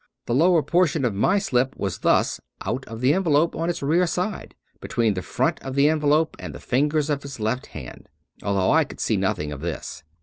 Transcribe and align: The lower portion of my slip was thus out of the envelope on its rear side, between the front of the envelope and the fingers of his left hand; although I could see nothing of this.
The 0.25 0.33
lower 0.33 0.63
portion 0.63 1.05
of 1.05 1.13
my 1.13 1.37
slip 1.37 1.77
was 1.77 1.99
thus 1.99 2.41
out 2.65 2.83
of 2.85 3.01
the 3.01 3.13
envelope 3.13 3.55
on 3.55 3.69
its 3.69 3.83
rear 3.83 4.07
side, 4.07 4.55
between 4.79 5.13
the 5.13 5.21
front 5.21 5.61
of 5.61 5.75
the 5.75 5.89
envelope 5.89 6.35
and 6.39 6.55
the 6.55 6.59
fingers 6.59 7.11
of 7.11 7.21
his 7.21 7.39
left 7.39 7.67
hand; 7.67 8.09
although 8.41 8.71
I 8.71 8.83
could 8.83 8.99
see 8.99 9.15
nothing 9.15 9.51
of 9.51 9.61
this. 9.61 10.03